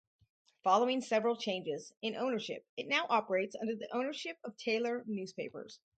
[0.63, 5.79] Following several changes in ownership, it now operates under the ownership of Taylor Newspapers.